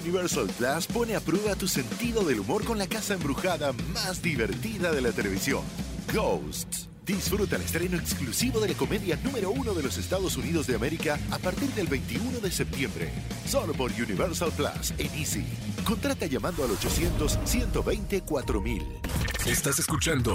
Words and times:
Universal 0.00 0.46
Plus 0.46 0.86
pone 0.86 1.14
a 1.16 1.20
prueba 1.20 1.54
tu 1.56 1.66
sentido 1.66 2.22
del 2.22 2.40
humor 2.40 2.64
con 2.64 2.78
la 2.78 2.86
casa 2.86 3.14
embrujada 3.14 3.72
más 3.92 4.22
divertida 4.22 4.92
de 4.92 5.00
la 5.00 5.12
televisión, 5.12 5.62
Ghosts. 6.12 6.87
Disfruta 7.08 7.56
el 7.56 7.62
estreno 7.62 7.96
exclusivo 7.96 8.60
de 8.60 8.68
la 8.68 8.74
comedia 8.74 9.18
número 9.24 9.50
uno 9.50 9.72
de 9.72 9.82
los 9.82 9.96
Estados 9.96 10.36
Unidos 10.36 10.66
de 10.66 10.74
América 10.74 11.18
a 11.30 11.38
partir 11.38 11.70
del 11.70 11.86
21 11.86 12.40
de 12.40 12.50
septiembre. 12.50 13.10
Solo 13.46 13.72
por 13.72 13.90
Universal 13.92 14.52
Plus 14.54 14.92
en 14.98 15.06
Easy. 15.18 15.46
Contrata 15.86 16.26
llamando 16.26 16.64
al 16.64 16.70
800-120-4000. 16.72 18.82
Estás 19.46 19.78
escuchando 19.78 20.34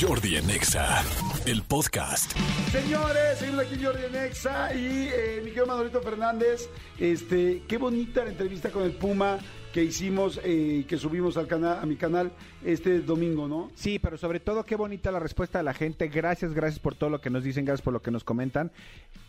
Jordi 0.00 0.36
en 0.36 0.48
Exa, 0.48 1.02
el 1.44 1.64
podcast. 1.64 2.30
Señores, 2.70 3.40
seguimos 3.40 3.64
aquí 3.64 3.82
Jordi 3.82 4.02
Nexa 4.12 4.72
y 4.74 5.08
eh, 5.12 5.40
mi 5.42 5.48
querido 5.48 5.66
Manolito 5.66 6.00
Fernández. 6.02 6.68
Este, 7.00 7.64
qué 7.66 7.78
bonita 7.78 8.22
la 8.22 8.30
entrevista 8.30 8.70
con 8.70 8.84
el 8.84 8.92
Puma 8.92 9.40
que 9.72 9.82
hicimos 9.82 10.40
y 10.44 10.84
que 10.84 10.98
subimos 10.98 11.36
al 11.36 11.46
canal, 11.46 11.78
a 11.80 11.86
mi 11.86 11.96
canal 11.96 12.32
este 12.64 13.00
domingo, 13.00 13.48
¿no? 13.48 13.70
Sí, 13.74 13.98
pero 13.98 14.18
sobre 14.18 14.38
todo 14.38 14.64
qué 14.64 14.76
bonita 14.76 15.10
la 15.10 15.18
respuesta 15.18 15.58
de 15.58 15.64
la 15.64 15.74
gente. 15.74 16.08
Gracias, 16.08 16.52
gracias 16.52 16.78
por 16.78 16.94
todo 16.94 17.10
lo 17.10 17.20
que 17.20 17.30
nos 17.30 17.42
dicen, 17.42 17.64
gracias 17.64 17.82
por 17.82 17.92
lo 17.92 18.02
que 18.02 18.10
nos 18.10 18.22
comentan. 18.22 18.70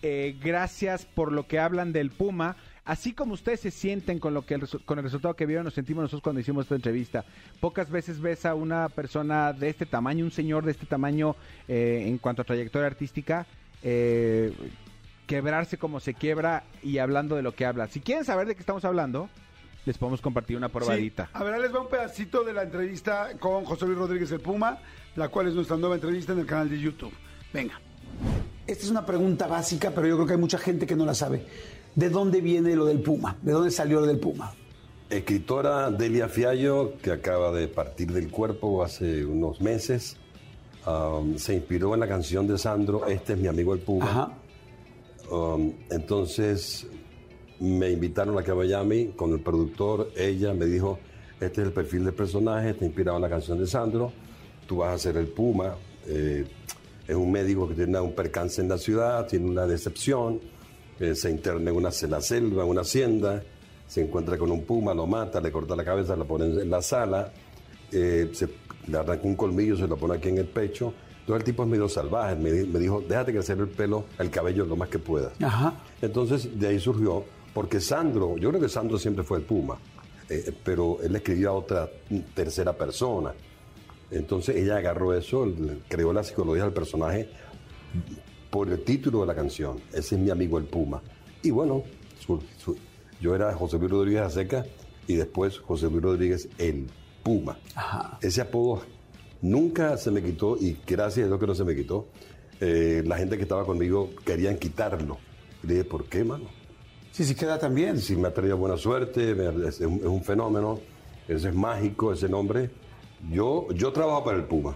Eh, 0.01 0.37
gracias 0.43 1.05
por 1.05 1.31
lo 1.31 1.47
que 1.47 1.59
hablan 1.59 1.93
del 1.93 2.11
Puma. 2.11 2.57
Así 2.85 3.13
como 3.13 3.33
ustedes 3.33 3.61
se 3.61 3.71
sienten 3.71 4.19
con 4.19 4.33
lo 4.33 4.45
que 4.45 4.55
el 4.55 4.67
con 4.85 4.97
el 4.97 5.05
resultado 5.05 5.35
que 5.35 5.45
vieron, 5.45 5.63
nos 5.63 5.73
sentimos 5.73 6.01
nosotros 6.01 6.21
cuando 6.21 6.41
hicimos 6.41 6.65
esta 6.65 6.75
entrevista. 6.75 7.23
Pocas 7.61 7.89
veces 7.89 8.19
ves 8.19 8.45
a 8.45 8.55
una 8.55 8.89
persona 8.89 9.53
de 9.53 9.69
este 9.69 9.85
tamaño, 9.85 10.25
un 10.25 10.31
señor 10.31 10.65
de 10.65 10.71
este 10.71 10.85
tamaño 10.85 11.37
eh, 11.69 12.03
en 12.05 12.17
cuanto 12.17 12.41
a 12.41 12.45
trayectoria 12.45 12.87
artística, 12.87 13.47
eh, 13.81 14.51
quebrarse 15.27 15.77
como 15.77 16.01
se 16.01 16.13
quiebra 16.13 16.65
y 16.81 16.97
hablando 16.97 17.37
de 17.37 17.41
lo 17.41 17.55
que 17.55 17.65
habla. 17.65 17.87
Si 17.87 18.01
quieren 18.01 18.25
saber 18.25 18.47
de 18.47 18.55
qué 18.55 18.59
estamos 18.59 18.83
hablando, 18.83 19.29
les 19.85 19.97
podemos 19.97 20.21
compartir 20.21 20.57
una 20.57 20.69
probadita. 20.69 21.25
Sí. 21.25 21.31
A 21.33 21.43
ver, 21.43 21.59
les 21.59 21.73
va 21.73 21.81
un 21.81 21.89
pedacito 21.89 22.43
de 22.43 22.53
la 22.53 22.63
entrevista 22.63 23.31
con 23.39 23.65
José 23.65 23.85
Luis 23.85 23.97
Rodríguez 23.97 24.31
el 24.31 24.39
Puma, 24.39 24.79
la 25.15 25.29
cual 25.29 25.47
es 25.47 25.53
nuestra 25.53 25.77
nueva 25.77 25.95
entrevista 25.95 26.33
en 26.33 26.39
el 26.39 26.45
canal 26.45 26.69
de 26.69 26.79
YouTube. 26.79 27.13
Venga. 27.53 27.79
Esta 28.65 28.85
es 28.85 28.89
una 28.89 29.05
pregunta 29.05 29.47
básica, 29.47 29.91
pero 29.93 30.07
yo 30.07 30.15
creo 30.15 30.27
que 30.27 30.33
hay 30.33 30.39
mucha 30.39 30.57
gente 30.57 30.85
que 30.85 30.95
no 30.95 31.05
la 31.05 31.13
sabe. 31.13 31.45
¿De 31.95 32.09
dónde 32.09 32.41
viene 32.41 32.75
lo 32.75 32.85
del 32.85 33.01
Puma? 33.01 33.37
¿De 33.41 33.51
dónde 33.51 33.71
salió 33.71 33.99
lo 33.99 34.07
del 34.07 34.19
Puma? 34.19 34.53
Escritora 35.09 35.91
Delia 35.91 36.27
Fiallo, 36.29 36.97
que 37.01 37.11
acaba 37.11 37.51
de 37.51 37.67
partir 37.67 38.11
del 38.11 38.31
cuerpo 38.31 38.83
hace 38.83 39.25
unos 39.25 39.61
meses, 39.61 40.17
um, 40.87 41.37
se 41.37 41.55
inspiró 41.55 41.93
en 41.93 41.99
la 41.99 42.07
canción 42.07 42.47
de 42.47 42.57
Sandro, 42.57 43.05
Este 43.05 43.33
es 43.33 43.39
mi 43.39 43.47
amigo 43.47 43.73
el 43.73 43.81
Puma. 43.81 44.05
Ajá. 44.05 44.31
Um, 45.29 45.73
entonces 45.89 46.87
me 47.63 47.89
invitaron 47.91 48.37
a 48.37 48.43
que 48.43 48.53
Miami 48.53 49.13
con 49.15 49.31
el 49.31 49.39
productor, 49.39 50.11
ella 50.17 50.53
me 50.53 50.65
dijo, 50.65 50.99
este 51.39 51.61
es 51.61 51.67
el 51.67 51.73
perfil 51.73 52.03
del 52.05 52.13
personaje, 52.13 52.71
está 52.71 52.85
inspirado 52.85 53.17
en 53.17 53.21
la 53.23 53.29
canción 53.29 53.57
de 53.57 53.67
Sandro, 53.67 54.11
tú 54.67 54.77
vas 54.77 54.93
a 54.95 54.97
ser 54.97 55.17
el 55.17 55.27
Puma, 55.27 55.75
eh, 56.05 56.45
es 57.07 57.15
un 57.15 57.31
médico 57.31 57.67
que 57.67 57.73
tiene 57.75 57.99
un 57.99 58.13
percance 58.13 58.61
en 58.61 58.67
la 58.69 58.77
ciudad, 58.77 59.27
tiene 59.27 59.49
una 59.49 59.65
decepción, 59.65 60.39
eh, 60.99 61.15
se 61.15 61.29
interna 61.29 61.69
en, 61.71 61.75
una, 61.77 61.89
en 62.01 62.11
la 62.11 62.21
selva, 62.21 62.63
en 62.63 62.69
una 62.69 62.81
hacienda, 62.81 63.41
se 63.87 64.01
encuentra 64.01 64.37
con 64.37 64.51
un 64.51 64.63
Puma, 64.63 64.93
lo 64.93 65.07
mata, 65.07 65.39
le 65.39 65.51
corta 65.51 65.75
la 65.75 65.85
cabeza, 65.85 66.15
lo 66.15 66.25
pone 66.25 66.45
en 66.45 66.69
la 66.69 66.81
sala, 66.81 67.31
eh, 67.91 68.29
se, 68.33 68.49
le 68.87 68.97
arranca 68.97 69.25
un 69.25 69.35
colmillo, 69.35 69.77
se 69.77 69.87
lo 69.87 69.95
pone 69.95 70.15
aquí 70.15 70.29
en 70.29 70.39
el 70.39 70.47
pecho. 70.47 70.93
Entonces 71.21 71.39
el 71.41 71.45
tipo 71.45 71.63
es 71.63 71.69
medio 71.69 71.87
salvaje, 71.87 72.35
me, 72.35 72.51
di- 72.51 72.67
me 72.67 72.79
dijo, 72.79 73.01
déjate 73.07 73.31
crecer 73.31 73.57
el 73.59 73.69
pelo, 73.69 74.03
el 74.19 74.29
cabello 74.29 74.65
lo 74.65 74.75
más 74.75 74.89
que 74.89 74.99
puedas. 74.99 75.31
Ajá. 75.41 75.73
Entonces 76.01 76.59
de 76.59 76.67
ahí 76.67 76.79
surgió, 76.79 77.23
porque 77.53 77.79
Sandro, 77.79 78.37
yo 78.37 78.49
creo 78.49 78.61
que 78.61 78.69
Sandro 78.69 78.97
siempre 78.97 79.23
fue 79.23 79.37
el 79.39 79.43
Puma, 79.45 79.77
eh, 80.29 80.51
pero 80.63 80.97
él 81.01 81.15
escribió 81.15 81.49
a 81.49 81.53
otra 81.53 81.89
tercera 82.33 82.73
persona. 82.73 83.33
Entonces 84.11 84.55
ella 84.57 84.77
agarró 84.77 85.13
eso, 85.13 85.51
creó 85.87 86.13
la 86.13 86.23
psicología 86.23 86.63
del 86.63 86.73
personaje 86.73 87.29
por 88.49 88.69
el 88.69 88.83
título 88.83 89.21
de 89.21 89.27
la 89.27 89.35
canción. 89.35 89.79
Ese 89.91 90.15
es 90.15 90.21
mi 90.21 90.29
amigo 90.29 90.57
el 90.57 90.65
Puma. 90.65 91.01
Y 91.41 91.51
bueno, 91.51 91.83
su- 92.19 92.41
su- 92.57 92.77
yo 93.19 93.35
era 93.35 93.53
José 93.53 93.77
Luis 93.79 93.91
Rodríguez 93.91 94.21
Aseca 94.21 94.65
y 95.07 95.15
después 95.15 95.57
José 95.59 95.89
Luis 95.89 96.03
Rodríguez 96.03 96.49
el 96.57 96.87
Puma. 97.23 97.57
Ese 98.21 98.41
apodo 98.41 98.83
nunca 99.41 99.97
se 99.97 100.11
me 100.11 100.21
quitó 100.21 100.57
y 100.57 100.77
gracias 100.85 101.25
a 101.25 101.27
Dios 101.27 101.39
que 101.39 101.47
no 101.47 101.55
se 101.55 101.63
me 101.63 101.75
quitó. 101.75 102.07
Eh, 102.61 103.01
la 103.05 103.17
gente 103.17 103.35
que 103.37 103.43
estaba 103.43 103.65
conmigo 103.65 104.11
querían 104.25 104.57
quitarlo. 104.57 105.17
Y 105.63 105.67
le 105.67 105.73
dije, 105.75 105.85
¿por 105.85 106.05
qué, 106.05 106.23
mano? 106.23 106.45
Sí, 107.13 107.23
sí, 107.23 107.35
queda 107.35 107.59
también. 107.59 107.99
Si 108.01 108.15
me 108.15 108.27
ha 108.27 108.33
traído 108.33 108.57
buena 108.57 108.75
suerte, 108.75 109.35
es 109.67 109.79
un, 109.81 110.23
fenómeno, 110.23 110.79
ese 111.27 111.49
es 111.49 111.55
mágico, 111.55 112.11
ese 112.11 112.27
nombre. 112.27 112.71
Yo, 113.31 113.67
yo 113.71 113.93
trabajo 113.93 114.23
para 114.23 114.37
el 114.39 114.45
Puma. 114.45 114.75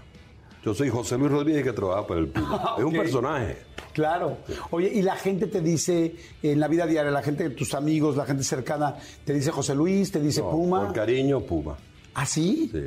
Yo 0.64 0.72
soy 0.72 0.88
José 0.88 1.18
Luis 1.18 1.32
Rodríguez 1.32 1.64
que 1.64 1.72
trabaja 1.72 2.06
para 2.06 2.20
el 2.20 2.28
Puma. 2.28 2.74
Es 2.78 2.84
un 2.84 2.94
Ok. 2.96 3.02
personaje. 3.02 3.56
Claro. 3.92 4.38
Oye, 4.70 4.88
y 4.94 5.02
la 5.02 5.16
gente 5.16 5.48
te 5.48 5.60
dice, 5.60 6.14
en 6.40 6.60
la 6.60 6.68
vida 6.68 6.86
diaria, 6.86 7.10
la 7.10 7.22
gente, 7.22 7.50
tus 7.50 7.74
amigos, 7.74 8.16
la 8.16 8.24
gente 8.24 8.44
cercana, 8.44 8.94
te 9.24 9.32
dice 9.34 9.50
José 9.50 9.74
Luis, 9.74 10.12
te 10.12 10.20
dice 10.20 10.40
No, 10.40 10.50
Puma. 10.50 10.84
Por 10.84 10.94
cariño, 10.94 11.40
Puma. 11.40 11.76
¿Ah, 12.14 12.24
sí? 12.24 12.70
Sí. 12.72 12.78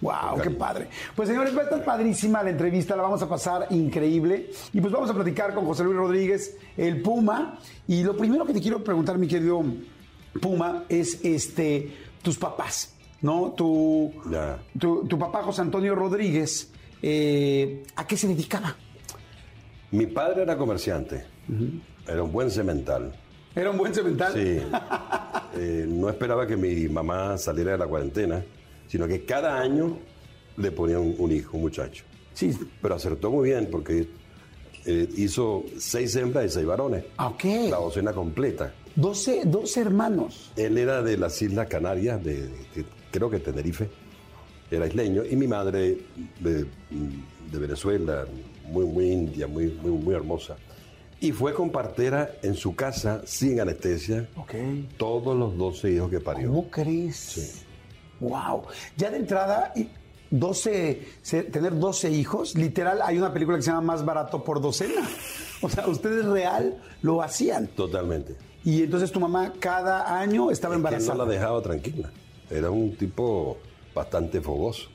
Wow, 0.00 0.40
qué 0.42 0.50
padre. 0.50 0.88
Pues 1.16 1.28
señores, 1.28 1.56
va 1.56 1.62
a 1.62 1.64
estar 1.64 1.84
padrísima 1.84 2.42
la 2.42 2.50
entrevista, 2.50 2.94
la 2.94 3.02
vamos 3.02 3.20
a 3.22 3.28
pasar 3.28 3.66
increíble. 3.70 4.50
Y 4.72 4.80
pues 4.80 4.92
vamos 4.92 5.10
a 5.10 5.14
platicar 5.14 5.54
con 5.54 5.64
José 5.66 5.84
Luis 5.84 5.96
Rodríguez, 5.96 6.56
el 6.76 7.02
Puma. 7.02 7.58
Y 7.86 8.02
lo 8.04 8.16
primero 8.16 8.44
que 8.44 8.52
te 8.52 8.60
quiero 8.60 8.82
preguntar, 8.84 9.18
mi 9.18 9.26
querido 9.26 9.62
Puma, 10.40 10.84
es 10.88 11.24
este 11.24 11.92
tus 12.22 12.38
papás, 12.38 12.94
¿no? 13.22 13.52
Tu, 13.56 14.12
tu 14.78 15.18
papá 15.18 15.42
José 15.42 15.62
Antonio 15.62 15.94
Rodríguez, 15.94 16.70
eh, 17.02 17.82
¿a 17.96 18.06
qué 18.06 18.16
se 18.16 18.28
dedicaba? 18.28 18.76
Mi 19.90 20.06
padre 20.06 20.42
era 20.42 20.56
comerciante. 20.56 21.24
Era 22.06 22.22
un 22.22 22.32
buen 22.32 22.50
cemental. 22.50 23.14
¿Era 23.54 23.70
un 23.70 23.78
buen 23.78 23.94
cemental? 23.94 24.32
Sí. 24.32 24.60
Eh, 25.56 25.86
no 25.88 26.10
esperaba 26.10 26.46
que 26.46 26.56
mi 26.56 26.88
mamá 26.88 27.36
saliera 27.38 27.72
de 27.72 27.78
la 27.78 27.86
cuarentena, 27.86 28.44
sino 28.88 29.06
que 29.06 29.24
cada 29.24 29.60
año 29.60 29.98
le 30.56 30.72
ponía 30.72 30.98
un, 30.98 31.14
un 31.18 31.30
hijo, 31.30 31.56
un 31.56 31.62
muchacho. 31.62 32.04
Sí. 32.34 32.56
Pero 32.82 32.94
acertó 32.94 33.30
muy 33.30 33.50
bien 33.50 33.68
porque 33.70 34.08
eh, 34.86 35.08
hizo 35.16 35.64
seis 35.78 36.14
hembras 36.16 36.46
y 36.46 36.48
seis 36.48 36.66
varones. 36.66 37.04
Ah, 37.16 37.28
Ok. 37.28 37.44
La 37.70 37.76
docena 37.78 38.12
completa. 38.12 38.72
12, 38.96 39.42
12 39.44 39.80
hermanos. 39.80 40.50
Él 40.56 40.76
era 40.78 41.02
de 41.02 41.16
las 41.16 41.40
Islas 41.40 41.68
Canarias, 41.68 42.22
de, 42.24 42.48
de- 42.48 42.84
creo 43.12 43.30
que 43.30 43.38
Tenerife, 43.38 43.88
era 44.70 44.86
isleño, 44.88 45.22
y 45.24 45.36
mi 45.36 45.46
madre 45.46 45.98
de, 46.40 46.64
de 47.52 47.58
Venezuela, 47.58 48.26
muy, 48.66 48.84
muy 48.86 49.10
india, 49.12 49.46
muy, 49.46 49.66
muy, 49.82 49.92
muy 49.92 50.14
hermosa. 50.14 50.56
Y 51.20 51.32
fue 51.32 51.54
con 51.54 51.70
partera 51.70 52.32
en 52.42 52.54
su 52.54 52.74
casa, 52.76 53.22
sin 53.24 53.60
anestesia, 53.60 54.28
Ok. 54.36 54.54
todos 54.96 55.36
los 55.36 55.56
12 55.56 55.92
hijos 55.92 56.10
que 56.10 56.20
parió. 56.20 56.48
¿Cómo 56.48 56.68
crees? 56.70 57.64
Wow. 58.20 58.64
Ya 58.96 59.10
de 59.10 59.18
entrada, 59.18 59.72
y 59.76 59.88
12, 60.30 61.06
se- 61.22 61.44
tener 61.44 61.78
12 61.78 62.10
hijos, 62.10 62.54
literal, 62.54 63.00
hay 63.02 63.16
una 63.18 63.32
película 63.32 63.56
que 63.56 63.62
se 63.62 63.70
llama 63.70 63.92
Más 63.92 64.04
barato 64.04 64.42
por 64.44 64.60
docena. 64.60 65.06
O 65.62 65.68
sea, 65.68 65.86
ustedes 65.88 66.24
real 66.26 66.80
lo 67.02 67.22
hacían. 67.22 67.66
Totalmente. 67.68 68.36
Y 68.64 68.82
entonces 68.82 69.10
tu 69.10 69.18
mamá 69.20 69.52
cada 69.58 70.18
año 70.20 70.50
estaba 70.50 70.74
Es 70.74 70.76
que 70.76 70.86
embarazada. 70.86 71.14
no 71.18 71.24
la 71.24 71.30
dejaba 71.32 71.62
tranquila. 71.62 72.10
Era 72.50 72.70
un 72.70 72.96
tipo 72.96 73.56
bastante 73.94 74.40
fogoso 74.40 74.88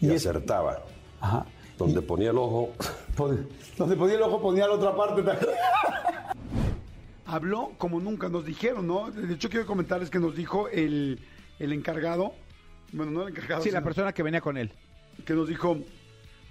y, 0.00 0.08
Y 0.08 0.12
es- 0.12 0.26
acertaba. 0.26 0.82
Ajá. 1.20 1.46
Donde 1.76 2.02
ponía 2.02 2.30
el 2.30 2.38
ojo, 2.38 2.70
Pon- 3.16 3.46
Donde 3.76 3.94
ponía 3.96 4.16
el 4.16 4.22
ojo 4.22 4.40
ponía 4.40 4.66
la 4.66 4.74
otra 4.74 4.96
parte 4.96 5.22
también. 5.22 5.50
Habló 7.26 7.72
como 7.76 8.00
nunca, 8.00 8.28
nos 8.28 8.44
dijeron, 8.46 8.86
¿no? 8.86 9.10
De 9.10 9.34
hecho, 9.34 9.50
quiero 9.50 9.66
comentarles 9.66 10.08
que 10.08 10.18
nos 10.18 10.34
dijo 10.34 10.68
el, 10.68 11.20
el 11.58 11.72
encargado, 11.72 12.32
bueno, 12.92 13.12
no 13.12 13.22
el 13.22 13.28
encargado, 13.28 13.62
Sí, 13.62 13.70
la 13.70 13.78
sino- 13.78 13.84
persona 13.84 14.12
que 14.12 14.22
venía 14.22 14.40
con 14.40 14.56
él. 14.56 14.70
que 15.24 15.34
nos 15.34 15.48
dijo, 15.48 15.78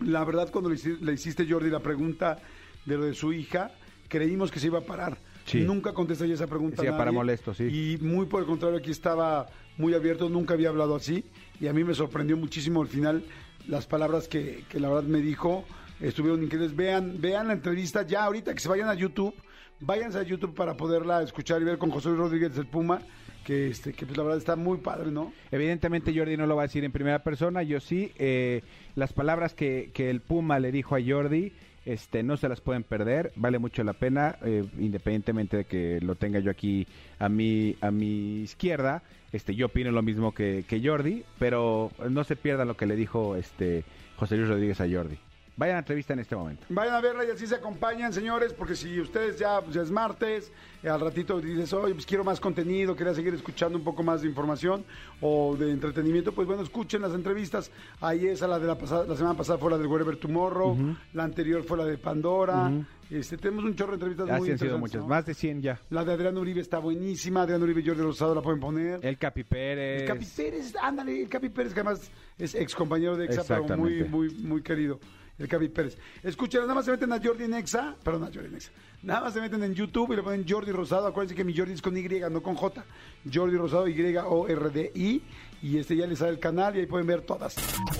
la 0.01 0.23
verdad 0.25 0.49
cuando 0.51 0.69
le, 0.69 0.75
hici- 0.75 0.99
le 0.99 1.13
hiciste 1.13 1.45
Jordi 1.49 1.69
la 1.69 1.79
pregunta 1.79 2.39
de 2.85 2.97
lo 2.97 3.05
de 3.05 3.13
su 3.13 3.33
hija, 3.33 3.71
creímos 4.07 4.51
que 4.51 4.59
se 4.59 4.67
iba 4.67 4.79
a 4.79 4.85
parar. 4.85 5.17
Sí. 5.45 5.61
Nunca 5.61 5.93
contesté 5.93 6.31
esa 6.31 6.47
pregunta. 6.47 6.81
a 6.81 6.83
Sí, 6.83 6.87
nadie. 6.87 6.97
para 6.97 7.11
molesto, 7.11 7.53
sí. 7.53 7.63
Y 7.63 7.97
muy 8.03 8.25
por 8.25 8.41
el 8.41 8.47
contrario, 8.47 8.77
aquí 8.79 8.91
estaba 8.91 9.47
muy 9.77 9.93
abierto, 9.93 10.27
nunca 10.29 10.53
había 10.55 10.69
hablado 10.69 10.95
así. 10.95 11.23
Y 11.61 11.67
a 11.67 11.73
mí 11.73 11.83
me 11.85 11.93
sorprendió 11.93 12.35
muchísimo 12.35 12.81
al 12.81 12.87
final 12.89 13.23
las 13.67 13.87
palabras 13.87 14.27
que, 14.27 14.65
que 14.69 14.79
la 14.79 14.89
verdad 14.89 15.03
me 15.03 15.19
dijo. 15.21 15.63
Estuvieron 16.01 16.43
increíbles. 16.43 16.75
Vean, 16.75 17.19
vean 17.21 17.47
la 17.47 17.53
entrevista 17.53 18.01
ya 18.05 18.25
ahorita, 18.25 18.53
que 18.53 18.59
se 18.59 18.67
vayan 18.69 18.89
a 18.89 18.93
YouTube. 18.93 19.33
Váyanse 19.79 20.19
a 20.19 20.23
YouTube 20.23 20.53
para 20.53 20.75
poderla 20.75 21.21
escuchar 21.23 21.61
y 21.61 21.65
ver 21.65 21.77
con 21.77 21.91
José 21.91 22.09
Luis 22.09 22.19
Rodríguez 22.19 22.53
del 22.55 22.67
Puma, 22.67 22.99
que, 23.47 23.69
este, 23.69 23.93
que 23.93 24.05
pues 24.05 24.17
la 24.17 24.23
verdad 24.23 24.39
está 24.39 24.57
muy 24.57 24.79
padre, 24.79 25.09
¿no? 25.09 25.31
Evidentemente 25.51 26.13
Jordi 26.13 26.35
no 26.35 26.45
lo 26.45 26.57
va 26.57 26.63
a 26.63 26.67
decir 26.67 26.83
en 26.83 26.91
primera 26.91 27.23
persona, 27.23 27.63
yo 27.63 27.79
sí. 27.79 28.11
eh, 28.19 28.61
las 28.95 29.13
palabras 29.13 29.53
que, 29.53 29.89
que 29.93 30.09
el 30.09 30.19
Puma 30.19 30.59
le 30.59 30.73
dijo 30.73 30.97
a 30.97 30.99
Jordi 31.01 31.53
Este, 31.85 32.21
no 32.21 32.35
se 32.35 32.49
las 32.49 32.59
pueden 32.59 32.83
perder, 32.83 33.31
vale 33.37 33.59
mucho 33.59 33.81
la 33.85 33.93
pena, 33.93 34.35
eh, 34.43 34.65
independientemente 34.77 35.55
de 35.55 35.63
que 35.63 36.01
lo 36.01 36.15
tenga 36.15 36.39
yo 36.39 36.51
aquí 36.51 36.85
a 37.17 37.29
mi, 37.29 37.77
a 37.79 37.91
mi 37.91 38.41
izquierda. 38.41 39.01
Este, 39.31 39.55
yo 39.55 39.67
opino 39.67 39.91
lo 39.91 40.01
mismo 40.01 40.33
que, 40.33 40.65
que 40.67 40.81
Jordi, 40.85 41.23
pero 41.39 41.89
no 42.09 42.25
se 42.25 42.35
pierdan 42.35 42.67
lo 42.67 42.75
que 42.75 42.85
le 42.85 42.97
dijo 42.97 43.37
este 43.37 43.85
José 44.17 44.35
Luis 44.35 44.49
Rodríguez 44.49 44.81
a 44.81 44.87
Jordi. 44.89 45.17
Vayan 45.57 45.73
a 45.73 45.77
la 45.77 45.79
entrevista 45.79 46.13
en 46.13 46.19
este 46.19 46.35
momento. 46.35 46.63
Vayan 46.69 46.93
a 46.93 47.01
verla 47.01 47.25
y 47.25 47.31
así 47.31 47.47
se 47.47 47.55
acompañan, 47.55 48.13
señores, 48.13 48.53
porque 48.53 48.75
si 48.75 48.99
ustedes 49.01 49.39
ya, 49.39 49.59
ya 49.71 49.81
es 49.81 49.89
martes, 49.89 50.51
eh, 50.83 50.89
al 50.89 50.99
ratito 50.99 51.41
dices, 51.41 51.73
oye, 51.73 51.95
pues 51.95 52.05
quiero 52.05 52.23
más 52.23 52.39
contenido, 52.39 52.95
quería 52.95 53.15
seguir 53.15 53.33
escuchando 53.33 53.75
un 53.75 53.83
poco 53.83 54.03
más 54.03 54.21
de 54.21 54.27
información 54.27 54.85
o 55.19 55.55
de 55.57 55.71
entretenimiento, 55.71 56.31
pues 56.31 56.47
bueno, 56.47 56.61
escuchen 56.61 57.01
las 57.01 57.13
entrevistas. 57.13 57.71
Ahí 57.99 58.27
esa, 58.27 58.47
la 58.47 58.59
de 58.59 58.67
la 58.67 58.77
pasada, 58.77 59.05
la 59.05 59.15
semana 59.15 59.35
pasada 59.35 59.57
fue 59.57 59.71
la 59.71 59.79
del 59.79 59.87
Wherever 59.87 60.15
Tomorrow, 60.17 60.77
la 61.13 61.23
anterior 61.23 61.63
fue 61.63 61.77
la 61.79 61.85
de 61.85 61.97
Pandora. 61.97 62.71
Este, 63.09 63.37
tenemos 63.37 63.63
un 63.63 63.73
chorro 63.73 63.91
de 63.91 63.95
entrevistas 63.95 64.29
Así 64.29 64.41
muy 64.41 64.51
han 64.51 64.59
sido 64.59 64.77
muchas, 64.77 65.01
¿no? 65.01 65.07
más 65.07 65.25
de 65.25 65.33
100 65.33 65.61
ya. 65.61 65.79
La 65.89 66.03
de 66.03 66.11
Adrián 66.11 66.37
Uribe 66.37 66.59
está 66.59 66.79
buenísima, 66.79 67.43
Adrián 67.43 67.63
Uribe 67.63 67.81
y 67.81 67.87
Jordi 67.87 68.01
Rosado 68.01 68.35
la 68.35 68.41
pueden 68.41 68.59
poner. 68.59 68.99
El 69.01 69.17
Capi 69.17 69.43
Pérez. 69.43 70.01
El 70.01 70.07
Capi 70.07 70.25
Pérez, 70.25 70.73
ándale, 70.81 71.21
el 71.21 71.29
Capi 71.29 71.49
Pérez, 71.49 71.73
que 71.73 71.79
además 71.79 72.11
es 72.37 72.53
ex 72.53 72.75
compañero 72.75 73.15
de 73.15 73.25
Exa, 73.25 73.43
pero 73.47 73.77
muy, 73.77 74.03
muy, 74.03 74.29
muy 74.35 74.61
querido. 74.61 74.99
El 75.39 75.47
Capi 75.47 75.69
Pérez. 75.69 75.97
Escuchen, 76.23 76.61
nada 76.61 76.73
más 76.73 76.85
se 76.85 76.91
meten 76.91 77.11
a 77.13 77.19
Jordi 77.23 77.43
en 77.43 77.53
Exa, 77.53 77.95
perdón, 78.03 78.23
a 78.23 78.27
Jordi 78.27 78.47
en 78.47 78.55
Exa. 78.55 78.71
Nada 79.03 79.21
más 79.21 79.33
se 79.33 79.41
meten 79.41 79.61
en 79.63 79.75
YouTube 79.75 80.11
y 80.13 80.15
le 80.15 80.23
ponen 80.23 80.45
Jordi 80.47 80.71
Rosado. 80.71 81.05
Acuérdense 81.07 81.35
que 81.35 81.43
mi 81.43 81.55
Jordi 81.55 81.73
es 81.73 81.81
con 81.81 81.95
Y, 81.95 82.07
no 82.31 82.41
con 82.41 82.55
J. 82.55 82.83
Jordi 83.31 83.57
Rosado, 83.57 83.87
Y-O-R-D-I. 83.87 85.23
Y 85.61 85.77
este 85.77 85.95
ya 85.95 86.07
les 86.07 86.19
sale 86.19 86.31
el 86.31 86.39
canal 86.39 86.75
y 86.75 86.79
ahí 86.79 86.85
pueden 86.85 87.07
ver 87.07 87.21
todas. 87.21 87.55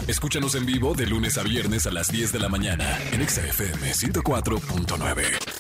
Escúchanos 0.08 0.56
en 0.56 0.66
vivo 0.66 0.94
de 0.94 1.08
lunes 1.08 1.38
a 1.38 1.44
viernes 1.44 1.86
a 1.88 1.92
las 1.92 2.12
10 2.12 2.32
de 2.32 2.40
la 2.40 2.50
mañana 2.50 2.98
en 3.12 3.22
Exa 3.22 3.46
FM 3.46 3.92
104.9. 3.92 5.57